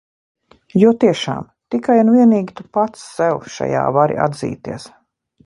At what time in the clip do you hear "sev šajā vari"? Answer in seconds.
3.19-4.19